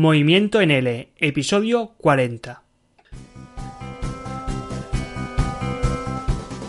[0.00, 2.62] Movimiento en L, episodio 40.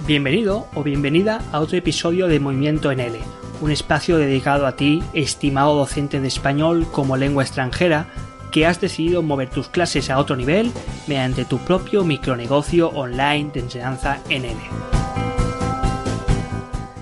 [0.07, 3.19] Bienvenido o bienvenida a otro episodio de Movimiento en L,
[3.61, 8.07] un espacio dedicado a ti, estimado docente de español como lengua extranjera,
[8.51, 10.71] que has decidido mover tus clases a otro nivel
[11.05, 14.59] mediante tu propio micronegocio online de enseñanza en L.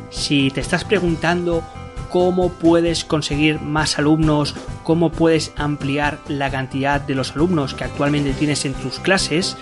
[0.10, 1.64] Si te estás preguntando
[2.10, 4.56] cómo puedes conseguir más alumnos,
[4.88, 9.58] cómo puedes ampliar la cantidad de los alumnos que actualmente tienes en tus clases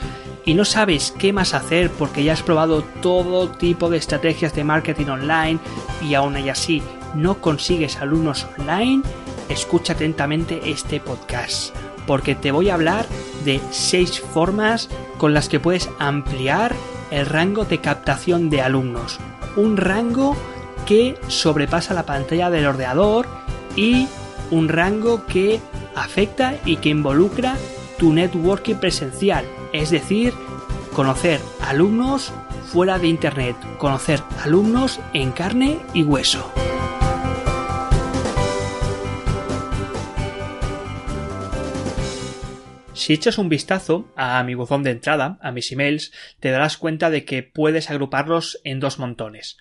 [0.46, 4.64] y no sabes qué más hacer porque ya has probado todo tipo de estrategias de
[4.64, 5.60] marketing online
[6.00, 6.84] y aún así
[7.16, 9.02] no consigues alumnos online,
[9.50, 13.08] escucha atentamente este podcast porque te voy a hablar
[13.46, 16.76] de 6 formas con las que puedes ampliar
[17.10, 19.20] el rango de captación de alumnos.
[19.56, 20.38] Un rango
[20.86, 23.26] que sobrepasa la pantalla del ordenador
[23.76, 24.08] y
[24.52, 25.60] un rango que
[25.96, 27.58] afecta y que involucra
[27.98, 30.34] tu networking presencial, es decir,
[30.94, 32.34] conocer alumnos
[32.66, 36.52] fuera de Internet, conocer alumnos en carne y hueso.
[42.94, 47.10] Si echas un vistazo a mi buzón de entrada, a mis emails, te darás cuenta
[47.10, 49.58] de que puedes agruparlos en dos montones.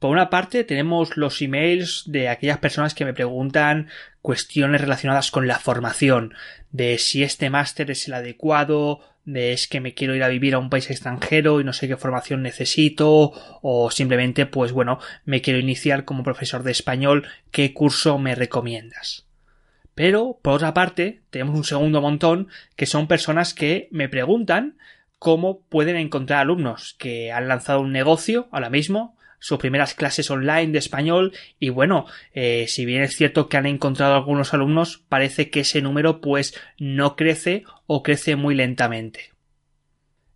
[0.00, 3.88] Por una parte tenemos los emails de aquellas personas que me preguntan
[4.22, 6.32] cuestiones relacionadas con la formación,
[6.72, 10.54] de si este máster es el adecuado, de es que me quiero ir a vivir
[10.54, 15.42] a un país extranjero y no sé qué formación necesito, o simplemente pues bueno, me
[15.42, 19.26] quiero iniciar como profesor de español, ¿qué curso me recomiendas?
[19.94, 24.78] Pero, por otra parte, tenemos un segundo montón que son personas que me preguntan
[25.18, 30.70] cómo pueden encontrar alumnos que han lanzado un negocio ahora mismo, sus primeras clases online
[30.70, 35.50] de español y bueno, eh, si bien es cierto que han encontrado algunos alumnos, parece
[35.50, 39.30] que ese número pues no crece o crece muy lentamente.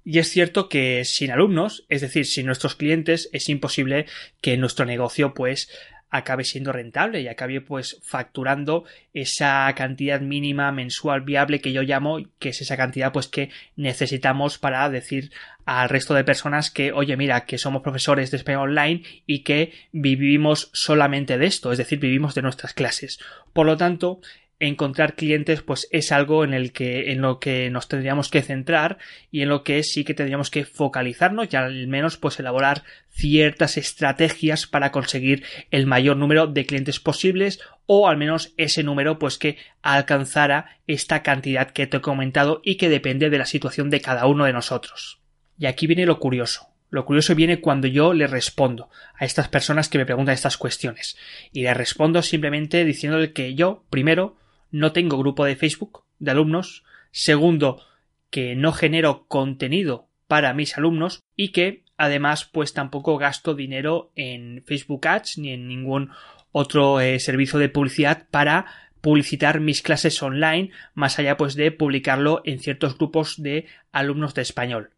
[0.06, 4.06] Y es cierto que sin alumnos, es decir, sin nuestros clientes, es imposible
[4.42, 5.70] que nuestro negocio pues
[6.14, 12.18] acabe siendo rentable y acabe pues facturando esa cantidad mínima mensual viable que yo llamo
[12.38, 15.32] que es esa cantidad pues que necesitamos para decir
[15.66, 19.72] al resto de personas que oye mira que somos profesores de español online y que
[19.90, 23.18] vivimos solamente de esto es decir vivimos de nuestras clases.
[23.52, 24.20] Por lo tanto
[24.60, 28.98] encontrar clientes pues es algo en el que en lo que nos tendríamos que centrar
[29.30, 33.76] y en lo que sí que tendríamos que focalizarnos y al menos pues elaborar ciertas
[33.76, 39.38] estrategias para conseguir el mayor número de clientes posibles o al menos ese número pues
[39.38, 44.00] que alcanzara esta cantidad que te he comentado y que depende de la situación de
[44.00, 45.20] cada uno de nosotros.
[45.58, 46.68] Y aquí viene lo curioso.
[46.90, 48.88] Lo curioso viene cuando yo le respondo
[49.18, 51.16] a estas personas que me preguntan estas cuestiones.
[51.52, 54.36] Y le respondo simplemente diciéndole que yo, primero,
[54.74, 57.80] no tengo grupo de Facebook de alumnos, segundo,
[58.28, 64.64] que no genero contenido para mis alumnos y que además pues tampoco gasto dinero en
[64.66, 66.10] Facebook Ads ni en ningún
[66.50, 68.66] otro eh, servicio de publicidad para
[69.00, 74.42] publicitar mis clases online más allá pues de publicarlo en ciertos grupos de alumnos de
[74.42, 74.90] español.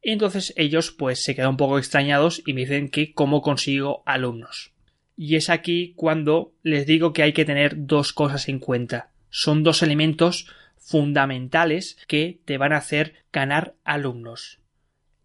[0.00, 4.71] entonces ellos pues se quedan un poco extrañados y me dicen que cómo consigo alumnos.
[5.24, 9.12] Y es aquí cuando les digo que hay que tener dos cosas en cuenta.
[9.30, 14.58] Son dos elementos fundamentales que te van a hacer ganar alumnos.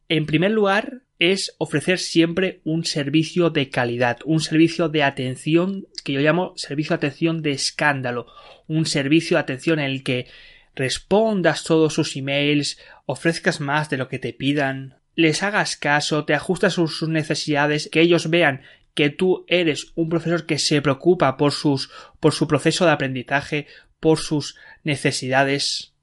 [0.07, 6.13] En primer lugar, es ofrecer siempre un servicio de calidad, un servicio de atención que
[6.13, 8.27] yo llamo servicio de atención de escándalo,
[8.67, 10.27] un servicio de atención en el que
[10.75, 16.35] respondas todos sus emails, ofrezcas más de lo que te pidan, les hagas caso, te
[16.35, 18.61] ajustas sus necesidades, que ellos vean
[18.97, 23.67] que tú eres un profesor que se preocupa por sus por su proceso de aprendizaje,
[23.99, 25.93] por sus necesidades.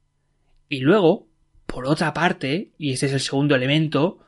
[0.69, 1.27] Y luego,
[1.67, 4.25] por otra parte, y este es el segundo elemento,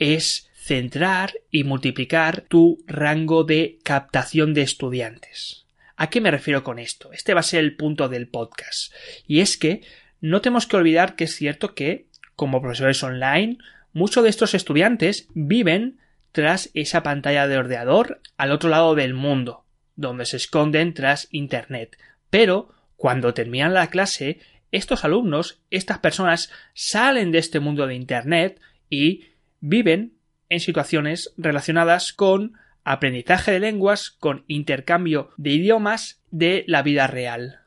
[0.00, 5.68] es centrar y multiplicar tu rango de captación de estudiantes.
[5.94, 7.12] ¿A qué me refiero con esto?
[7.12, 8.92] Este va a ser el punto del podcast.
[9.28, 9.82] Y es que
[10.20, 13.58] no tenemos que olvidar que es cierto que, como profesores online,
[13.92, 16.00] muchos de estos estudiantes viven
[16.32, 19.64] tras esa pantalla de ordenador al otro lado del mundo,
[19.96, 21.98] donde se esconden tras Internet.
[22.30, 24.40] Pero, cuando terminan la clase,
[24.70, 28.60] estos alumnos, estas personas, salen de este mundo de Internet
[28.90, 29.26] y
[29.60, 30.14] viven
[30.48, 32.54] en situaciones relacionadas con
[32.84, 37.60] aprendizaje de lenguas, con intercambio de idiomas de la vida real.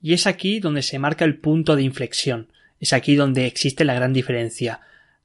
[0.00, 3.94] Y es aquí donde se marca el punto de inflexión, es aquí donde existe la
[3.94, 4.80] gran diferencia.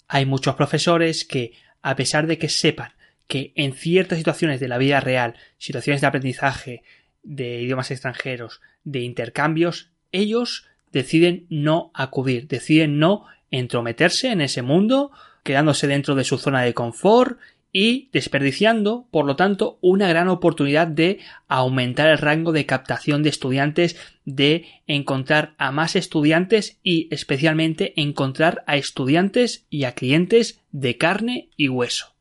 [0.08, 2.94] Hay muchos profesores que a pesar de que sepan
[3.28, 6.84] que en ciertas situaciones de la vida real, situaciones de aprendizaje,
[7.22, 15.12] de idiomas extranjeros, de intercambios, ellos deciden no acudir, deciden no entrometerse en ese mundo,
[15.44, 17.38] quedándose dentro de su zona de confort
[17.76, 23.30] y desperdiciando, por lo tanto, una gran oportunidad de aumentar el rango de captación de
[23.30, 30.98] estudiantes, de encontrar a más estudiantes y especialmente encontrar a estudiantes y a clientes de
[31.00, 32.14] carne y hueso.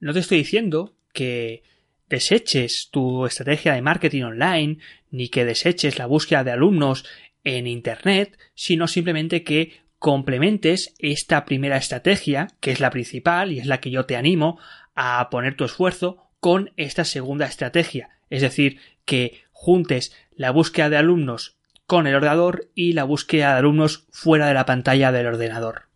[0.00, 1.62] No te estoy diciendo que
[2.10, 4.78] deseches tu estrategia de marketing online,
[5.10, 7.06] ni que deseches la búsqueda de alumnos
[7.42, 13.66] en Internet, sino simplemente que complementes esta primera estrategia, que es la principal y es
[13.66, 14.58] la que yo te animo
[14.94, 18.10] a poner tu esfuerzo, con esta segunda estrategia.
[18.30, 21.56] Es decir, que juntes la búsqueda de alumnos
[21.86, 25.88] con el ordenador y la búsqueda de alumnos fuera de la pantalla del ordenador.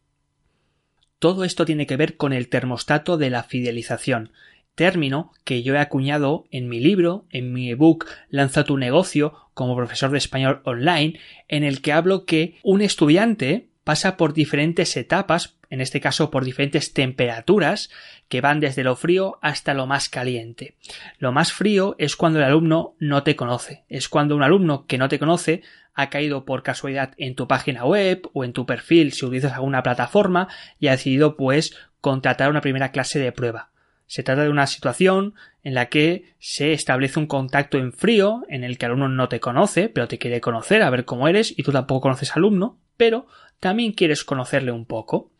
[1.19, 4.33] Todo esto tiene que ver con el termostato de la fidelización,
[4.75, 9.77] término que yo he acuñado en mi libro, en mi ebook Lanza tu negocio como
[9.77, 15.57] profesor de español online, en el que hablo que un estudiante pasa por diferentes etapas,
[15.71, 17.91] en este caso por diferentes temperaturas,
[18.29, 20.77] que van desde lo frío hasta lo más caliente.
[21.19, 24.99] Lo más frío es cuando el alumno no te conoce, es cuando un alumno que
[24.99, 25.63] no te conoce
[25.95, 29.83] ha caído por casualidad en tu página web o en tu perfil si utilizas alguna
[29.83, 33.71] plataforma y ha decidido pues contratar una primera clase de prueba.
[34.07, 38.65] Se trata de una situación en la que se establece un contacto en frío, en
[38.65, 41.57] el que el alumno no te conoce, pero te quiere conocer, a ver cómo eres,
[41.57, 43.27] y tú tampoco conoces al alumno, pero
[43.63, 45.31] también quieres conocerle un poco.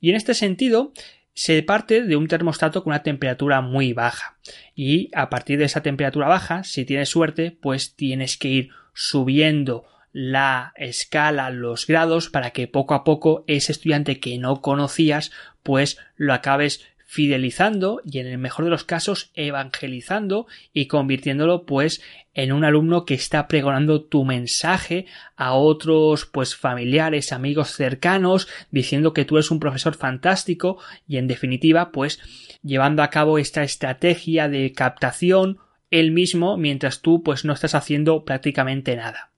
[0.00, 0.92] Y en este sentido,
[1.34, 4.38] se parte de un termostato con una temperatura muy baja.
[4.76, 9.84] Y a partir de esa temperatura baja, si tienes suerte, pues tienes que ir subiendo
[10.12, 15.32] la escala, los grados, para que poco a poco ese estudiante que no conocías,
[15.64, 22.02] pues lo acabes fidelizando y en el mejor de los casos evangelizando y convirtiéndolo pues
[22.34, 25.06] en un alumno que está pregonando tu mensaje
[25.36, 31.28] a otros pues familiares, amigos cercanos, diciendo que tú eres un profesor fantástico y en
[31.28, 32.20] definitiva pues
[32.62, 35.58] llevando a cabo esta estrategia de captación
[35.92, 39.30] él mismo mientras tú pues no estás haciendo prácticamente nada.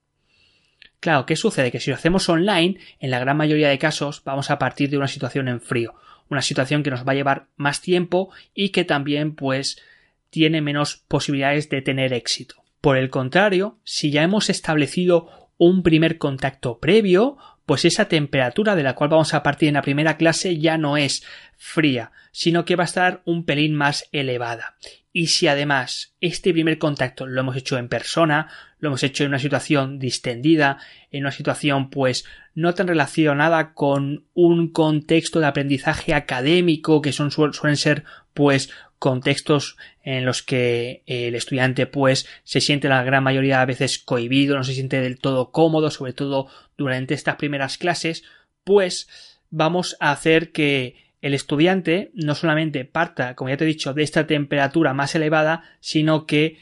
[0.99, 1.71] Claro, ¿qué sucede?
[1.71, 4.97] Que si lo hacemos online, en la gran mayoría de casos vamos a partir de
[4.97, 5.93] una situación en frío
[6.29, 9.81] una situación que nos va a llevar más tiempo y que también pues
[10.29, 12.55] tiene menos posibilidades de tener éxito.
[12.81, 18.83] Por el contrario, si ya hemos establecido un primer contacto previo, pues esa temperatura de
[18.83, 21.23] la cual vamos a partir en la primera clase ya no es
[21.57, 24.75] fría, sino que va a estar un pelín más elevada.
[25.11, 28.47] Y si además este primer contacto lo hemos hecho en persona,
[28.79, 30.77] lo hemos hecho en una situación distendida,
[31.09, 37.31] en una situación pues no tan relacionada con un contexto de aprendizaje académico que son,
[37.31, 38.03] suelen ser
[38.33, 38.69] pues
[38.99, 44.57] contextos en los que el estudiante pues se siente la gran mayoría de veces cohibido,
[44.57, 46.47] no se siente del todo cómodo, sobre todo
[46.77, 48.23] durante estas primeras clases,
[48.63, 53.93] pues vamos a hacer que el estudiante no solamente parta, como ya te he dicho,
[53.93, 56.57] de esta temperatura más elevada, sino que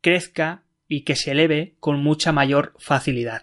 [0.00, 3.42] crezca y que se eleve con mucha mayor facilidad.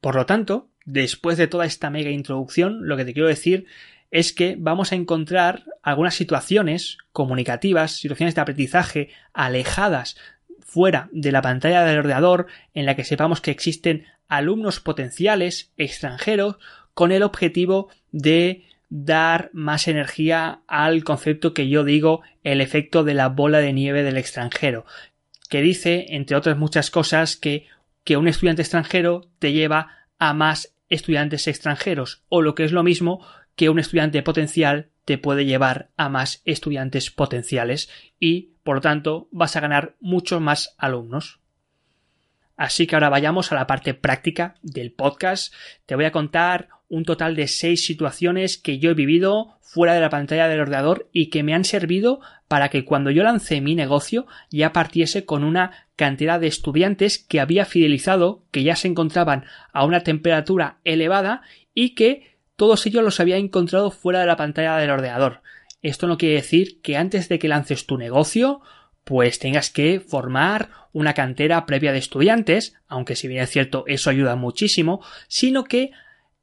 [0.00, 3.66] Por lo tanto, después de toda esta mega introducción, lo que te quiero decir
[4.10, 10.16] es que vamos a encontrar algunas situaciones comunicativas, situaciones de aprendizaje alejadas
[10.60, 16.56] fuera de la pantalla del ordenador en la que sepamos que existen alumnos potenciales extranjeros
[16.94, 23.14] con el objetivo de dar más energía al concepto que yo digo el efecto de
[23.14, 24.84] la bola de nieve del extranjero,
[25.48, 27.66] que dice, entre otras muchas cosas, que,
[28.04, 32.82] que un estudiante extranjero te lleva a más estudiantes extranjeros, o lo que es lo
[32.82, 38.80] mismo, que un estudiante potencial te puede llevar a más estudiantes potenciales y, por lo
[38.80, 41.40] tanto, vas a ganar muchos más alumnos.
[42.56, 45.54] Así que ahora vayamos a la parte práctica del podcast.
[45.86, 50.00] Te voy a contar un total de seis situaciones que yo he vivido fuera de
[50.00, 53.76] la pantalla del ordenador y que me han servido para que cuando yo lancé mi
[53.76, 59.44] negocio ya partiese con una cantidad de estudiantes que había fidelizado, que ya se encontraban
[59.72, 61.42] a una temperatura elevada
[61.72, 65.42] y que todos ellos los había encontrado fuera de la pantalla del ordenador.
[65.82, 68.60] Esto no quiere decir que antes de que lances tu negocio
[69.04, 74.10] pues tengas que formar una cantera previa de estudiantes, aunque si bien es cierto eso
[74.10, 75.92] ayuda muchísimo, sino que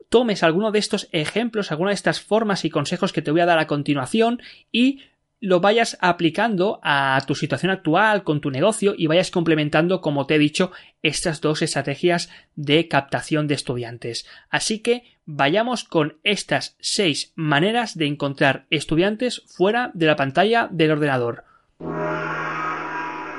[0.09, 3.45] tomes alguno de estos ejemplos, alguna de estas formas y consejos que te voy a
[3.45, 5.01] dar a continuación y
[5.39, 10.35] lo vayas aplicando a tu situación actual con tu negocio y vayas complementando, como te
[10.35, 10.71] he dicho,
[11.03, 14.27] estas dos estrategias de captación de estudiantes.
[14.49, 20.91] Así que vayamos con estas seis maneras de encontrar estudiantes fuera de la pantalla del
[20.91, 21.43] ordenador.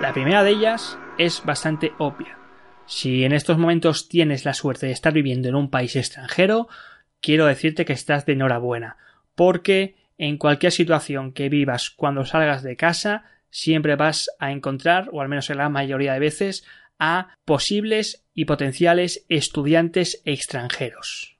[0.01, 2.38] La primera de ellas es bastante obvia.
[2.89, 6.69] Si en estos momentos tienes la suerte de estar viviendo en un país extranjero,
[7.21, 8.97] quiero decirte que estás de enhorabuena,
[9.35, 15.21] porque en cualquier situación que vivas cuando salgas de casa, siempre vas a encontrar, o
[15.21, 16.65] al menos en la mayoría de veces,
[16.99, 21.37] a posibles y potenciales estudiantes extranjeros.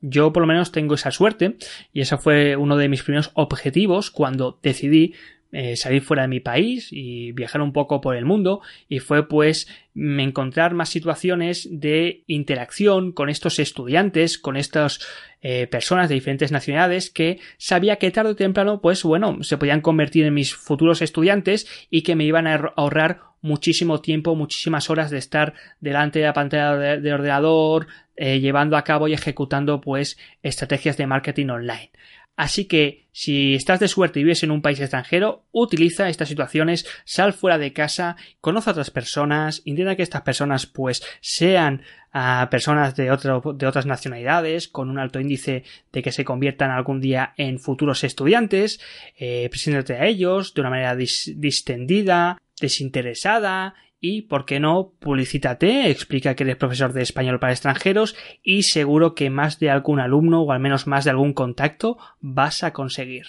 [0.00, 1.56] Yo por lo menos tengo esa suerte
[1.92, 5.14] y ese fue uno de mis primeros objetivos cuando decidí
[5.50, 9.28] eh, salir fuera de mi país y viajar un poco por el mundo y fue
[9.28, 15.00] pues encontrar más situaciones de interacción con estos estudiantes, con estas
[15.40, 19.80] eh, personas de diferentes nacionalidades que sabía que tarde o temprano pues bueno se podían
[19.80, 25.10] convertir en mis futuros estudiantes y que me iban a ahorrar muchísimo tiempo, muchísimas horas
[25.10, 27.86] de estar delante de la pantalla de, ordenador,
[28.16, 31.90] eh, llevando a cabo y ejecutando pues estrategias de marketing online.
[32.38, 36.86] Así que si estás de suerte y vives en un país extranjero, utiliza estas situaciones,
[37.04, 42.46] sal fuera de casa, conoce a otras personas, intenta que estas personas pues sean ah,
[42.48, 47.34] personas de, de otras nacionalidades con un alto índice de que se conviertan algún día
[47.36, 48.78] en futuros estudiantes,
[49.18, 54.92] eh, preséntate a ellos de una manera distendida, desinteresada y, ¿por qué no?
[54.98, 60.00] Publicítate, explica que eres profesor de español para extranjeros y seguro que más de algún
[60.00, 63.26] alumno o al menos más de algún contacto vas a conseguir.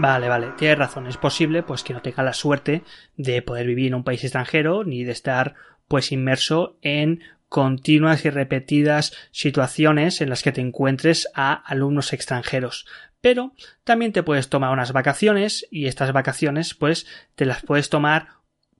[0.00, 2.82] Vale, vale, tienes razón, es posible pues que no tenga la suerte
[3.16, 5.54] de poder vivir en un país extranjero ni de estar
[5.88, 12.86] pues inmerso en continuas y repetidas situaciones en las que te encuentres a alumnos extranjeros
[13.20, 13.52] pero
[13.84, 18.28] también te puedes tomar unas vacaciones y estas vacaciones pues te las puedes tomar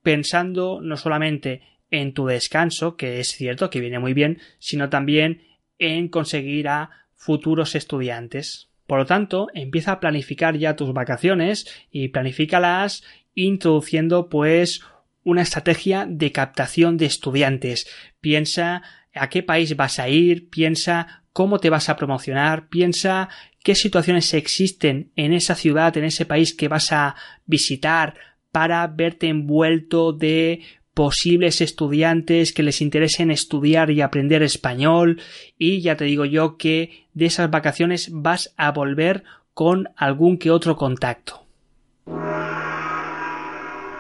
[0.02, 5.42] pensando no solamente en tu descanso, que es cierto que viene muy bien, sino también
[5.78, 8.68] en conseguir a futuros estudiantes.
[8.87, 13.04] Por lo tanto, empieza a planificar ya tus vacaciones y planifícalas
[13.35, 14.83] introduciendo pues
[15.25, 17.87] una estrategia de captación de estudiantes.
[18.21, 18.83] Piensa
[19.14, 23.28] a qué país vas a ir, piensa cómo te vas a promocionar, piensa
[23.68, 28.14] qué situaciones existen en esa ciudad, en ese país que vas a visitar
[28.50, 30.62] para verte envuelto de
[30.94, 35.20] posibles estudiantes que les interesen estudiar y aprender español
[35.58, 39.22] y ya te digo yo que de esas vacaciones vas a volver
[39.52, 41.44] con algún que otro contacto.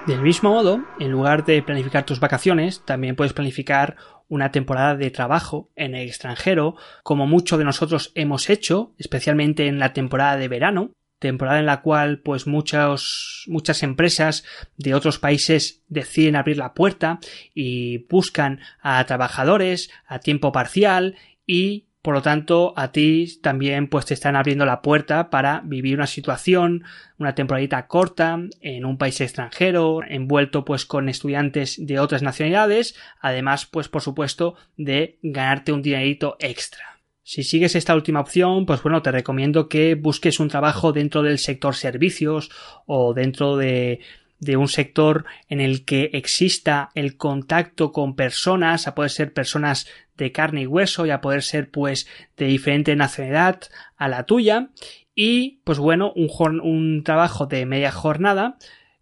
[0.06, 3.98] Del mismo modo, en lugar de planificar tus vacaciones, también puedes planificar
[4.28, 9.78] una temporada de trabajo en el extranjero, como muchos de nosotros hemos hecho, especialmente en
[9.78, 14.44] la temporada de verano, temporada en la cual pues muchas muchas empresas
[14.76, 17.18] de otros países deciden abrir la puerta
[17.54, 24.06] y buscan a trabajadores a tiempo parcial y por lo tanto, a ti también pues
[24.06, 26.84] te están abriendo la puerta para vivir una situación,
[27.18, 33.66] una temporadita corta en un país extranjero, envuelto pues con estudiantes de otras nacionalidades, además
[33.66, 36.98] pues por supuesto de ganarte un dinerito extra.
[37.22, 41.38] Si sigues esta última opción, pues bueno, te recomiendo que busques un trabajo dentro del
[41.38, 42.50] sector servicios
[42.86, 44.00] o dentro de
[44.40, 49.86] de un sector en el que exista el contacto con personas, a poder ser personas
[50.16, 53.62] de carne y hueso y a poder ser pues de diferente nacionalidad
[53.96, 54.70] a la tuya
[55.14, 58.56] y pues bueno un, un trabajo de media jornada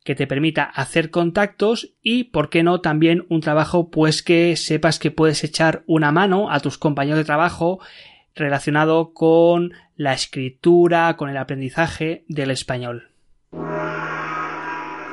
[0.05, 4.99] que te permita hacer contactos y por qué no también un trabajo pues que sepas
[4.99, 7.81] que puedes echar una mano a tus compañeros de trabajo
[8.35, 13.16] relacionado con la escritura, con el aprendizaje del español.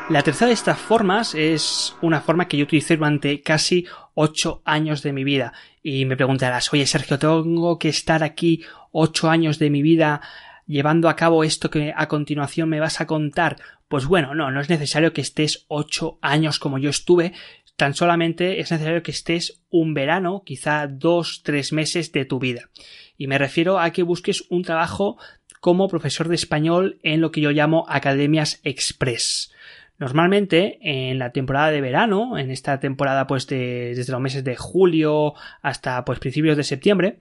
[0.10, 5.02] La tercera de estas formas es una forma que yo utilicé durante casi ocho años
[5.02, 5.54] de mi vida.
[5.82, 10.22] Y me preguntarás, oye Sergio, ¿tengo que estar aquí ocho años de mi vida
[10.68, 13.58] llevando a cabo esto que a continuación me vas a contar?
[13.88, 17.32] Pues bueno, no, no es necesario que estés ocho años como yo estuve,
[17.78, 22.70] tan solamente es necesario que estés un verano, quizá dos, tres meses de tu vida.
[23.18, 25.18] Y me refiero a que busques un trabajo
[25.62, 29.54] como profesor de español en lo que yo llamo academias express.
[30.00, 35.34] Normalmente en la temporada de verano, en esta temporada pues desde los meses de julio
[35.62, 37.20] hasta pues principios de septiembre,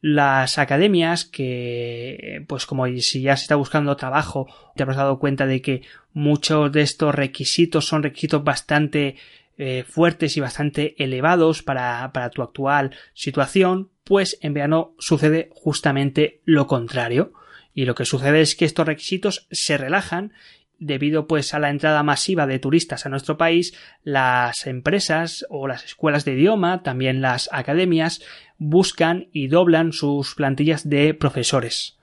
[0.00, 5.46] las academias que pues como si ya se está buscando trabajo te habrás dado cuenta
[5.46, 9.16] de que muchos de estos requisitos son requisitos bastante
[9.56, 16.40] eh, fuertes y bastante elevados para, para tu actual situación pues en verano sucede justamente
[16.44, 17.32] lo contrario.
[17.76, 20.32] Y lo que sucede es que estos requisitos se relajan
[20.78, 25.84] debido pues a la entrada masiva de turistas a nuestro país, las empresas o las
[25.84, 28.22] escuelas de idioma, también las academias,
[28.58, 31.98] buscan y doblan sus plantillas de profesores.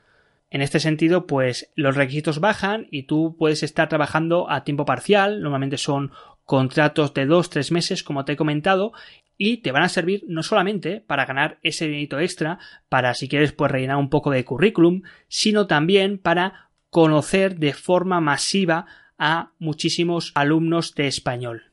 [0.49, 5.41] En este sentido, pues los requisitos bajan y tú puedes estar trabajando a tiempo parcial,
[5.41, 6.11] normalmente son
[6.43, 8.91] contratos de dos, tres meses, como te he comentado,
[9.37, 12.59] y te van a servir no solamente para ganar ese dinero extra,
[12.89, 18.21] para si quieres pues rellenar un poco de currículum, sino también para conocer de forma
[18.21, 18.85] masiva
[19.17, 21.71] a muchísimos alumnos de español.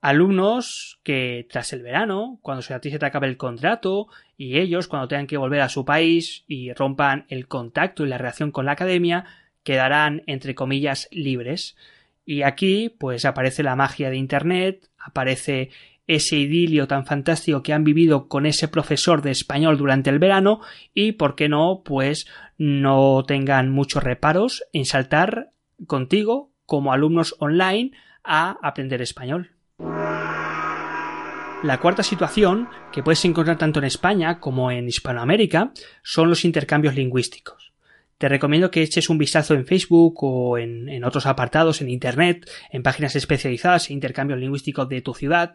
[0.00, 5.08] Alumnos que tras el verano, cuando se a te acabe el contrato, y ellos, cuando
[5.08, 8.72] tengan que volver a su país y rompan el contacto y la relación con la
[8.72, 9.26] academia,
[9.62, 11.76] quedarán, entre comillas, libres.
[12.24, 15.70] Y aquí, pues aparece la magia de Internet, aparece
[16.06, 20.60] ese idilio tan fantástico que han vivido con ese profesor de español durante el verano
[20.94, 22.26] y, por qué no, pues
[22.58, 25.52] no tengan muchos reparos en saltar
[25.86, 27.92] contigo como alumnos online
[28.24, 29.50] a aprender español.
[31.62, 36.96] La cuarta situación, que puedes encontrar tanto en España como en Hispanoamérica, son los intercambios
[36.96, 37.71] lingüísticos.
[38.22, 42.84] Te recomiendo que eches un vistazo en Facebook o en, otros apartados en Internet, en
[42.84, 45.54] páginas especializadas en intercambios lingüísticos de tu ciudad,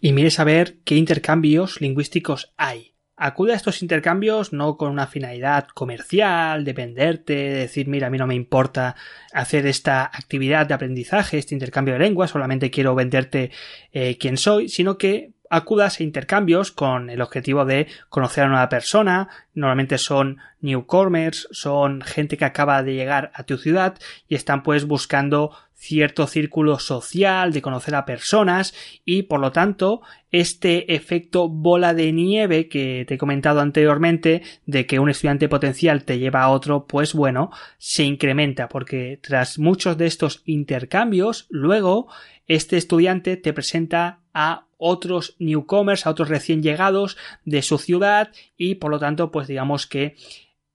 [0.00, 2.96] y mires a ver qué intercambios lingüísticos hay.
[3.16, 8.10] Acude a estos intercambios no con una finalidad comercial, de venderte, de decir, mira, a
[8.10, 8.96] mí no me importa
[9.32, 13.52] hacer esta actividad de aprendizaje, este intercambio de lenguas, solamente quiero venderte
[13.92, 18.68] eh, quién soy, sino que acudas a intercambios con el objetivo de conocer a una
[18.68, 24.62] persona, normalmente son newcomers, son gente que acaba de llegar a tu ciudad y están
[24.62, 31.48] pues buscando cierto círculo social, de conocer a personas y por lo tanto este efecto
[31.48, 36.42] bola de nieve que te he comentado anteriormente de que un estudiante potencial te lleva
[36.42, 42.08] a otro, pues bueno, se incrementa porque tras muchos de estos intercambios, luego
[42.46, 48.76] este estudiante te presenta a otros newcomers, a otros recién llegados de su ciudad y
[48.76, 50.16] por lo tanto pues digamos que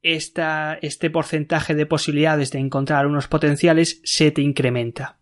[0.02, 5.18] esta, este porcentaje de posibilidades de encontrar unos potenciales se te incrementa.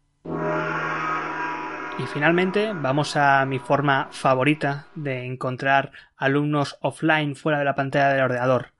[2.00, 8.10] Y finalmente vamos a mi forma favorita de encontrar alumnos offline fuera de la pantalla
[8.10, 8.73] del ordenador.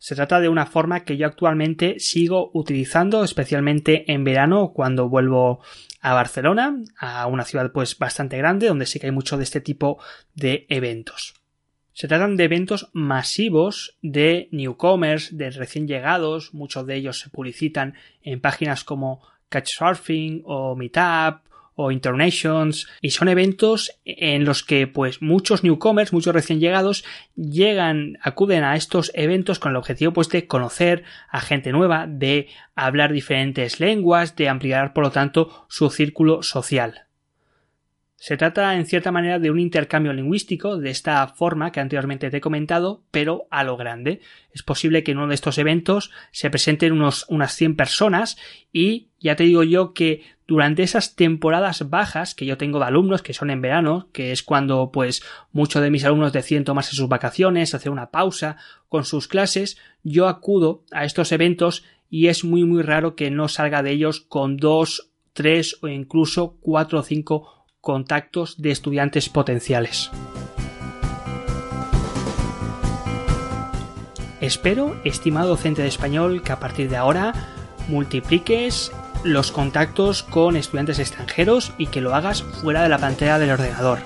[0.00, 5.60] Se trata de una forma que yo actualmente sigo utilizando, especialmente en verano cuando vuelvo
[6.00, 9.60] a Barcelona, a una ciudad pues bastante grande donde sí que hay mucho de este
[9.60, 10.02] tipo
[10.34, 11.34] de eventos.
[11.92, 17.92] Se tratan de eventos masivos de newcomers, de recién llegados, muchos de ellos se publicitan
[18.22, 21.42] en páginas como Couchsurfing o Meetup
[21.80, 28.18] o Internations y son eventos en los que pues muchos newcomers, muchos recién llegados llegan,
[28.22, 33.12] acuden a estos eventos con el objetivo pues de conocer a gente nueva, de hablar
[33.12, 37.09] diferentes lenguas, de ampliar por lo tanto su círculo social.
[38.22, 42.36] Se trata en cierta manera de un intercambio lingüístico de esta forma que anteriormente te
[42.36, 44.20] he comentado, pero a lo grande.
[44.52, 48.36] Es posible que en uno de estos eventos se presenten unos, unas 100 personas
[48.74, 53.22] y ya te digo yo que durante esas temporadas bajas que yo tengo de alumnos,
[53.22, 57.08] que son en verano, que es cuando pues muchos de mis alumnos deciden tomarse sus
[57.08, 58.58] vacaciones, hacer una pausa
[58.90, 63.48] con sus clases, yo acudo a estos eventos y es muy muy raro que no
[63.48, 70.10] salga de ellos con dos, tres o incluso cuatro o cinco contactos de estudiantes potenciales.
[74.40, 77.34] Espero, estimado docente de español, que a partir de ahora
[77.88, 78.90] multipliques
[79.22, 83.98] los contactos con estudiantes extranjeros y que lo hagas fuera de la pantalla del ordenador.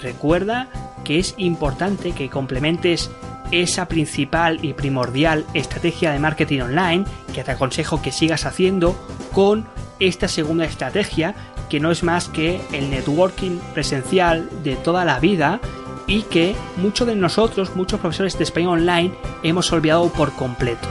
[0.00, 0.68] Recuerda
[1.04, 3.10] que es importante que complementes
[3.50, 8.94] esa principal y primordial estrategia de marketing online que te aconsejo que sigas haciendo
[9.32, 9.66] con
[10.00, 11.34] esta segunda estrategia
[11.68, 15.60] que no es más que el networking presencial de toda la vida
[16.06, 20.88] y que muchos de nosotros, muchos profesores de español online, hemos olvidado por completo.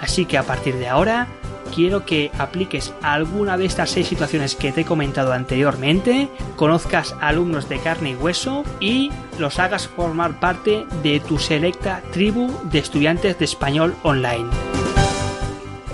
[0.00, 1.26] Así que a partir de ahora,
[1.74, 7.68] quiero que apliques alguna de estas seis situaciones que te he comentado anteriormente, conozcas alumnos
[7.68, 13.38] de carne y hueso y los hagas formar parte de tu selecta tribu de estudiantes
[13.38, 14.48] de español online.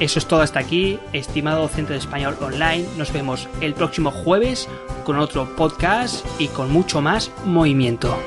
[0.03, 2.85] Eso es todo hasta aquí, estimado Centro de Español Online.
[2.99, 4.69] Nos vemos el próximo jueves
[5.05, 8.19] con otro podcast y con mucho más movimiento.